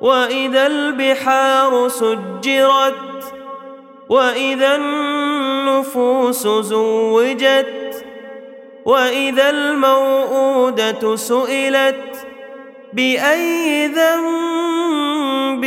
[0.00, 3.34] وإذا البحار سجرت
[4.08, 8.04] وإذا النفوس زوجت
[8.84, 12.26] وإذا الموءودة سئلت
[12.92, 15.64] بأي ذنب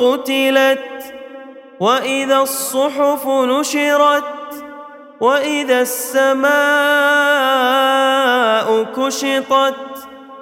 [0.00, 1.14] قتلت
[1.80, 4.24] وإذا الصحف نشرت
[5.20, 6.50] وإذا السماء
[8.96, 9.89] كشطت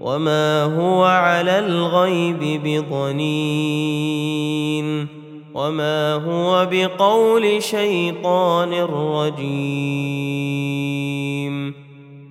[0.01, 3.69] وما هو على الغيب بضنين
[5.55, 10.19] وما هو بقول شيطان رجيم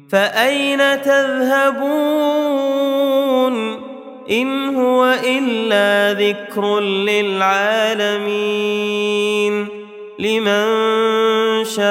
[0.10, 2.47] فاين تذهبون
[4.32, 8.28] إن هو إلا ذكر للعالمين.
[10.20, 10.66] لمن
[11.66, 11.88] شاء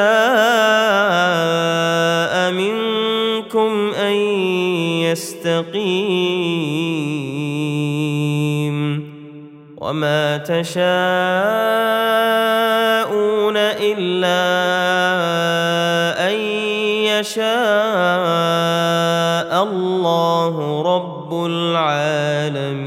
[2.53, 4.13] منكم أن
[5.03, 6.27] يستقيم.
[9.77, 10.87] وما تشاءون
[13.57, 14.37] إلا
[16.29, 16.35] أن
[17.05, 19.16] يشاء.
[19.71, 22.87] الله رب العالمين.